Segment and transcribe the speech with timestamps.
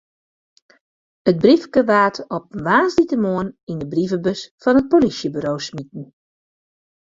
[1.29, 6.05] It briefke waard op in woansdeitemoarn yn de brievebus fan it polysjeburo smiten.